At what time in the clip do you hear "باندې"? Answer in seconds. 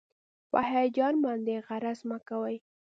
1.23-1.55